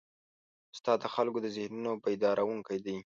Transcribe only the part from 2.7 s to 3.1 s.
دی.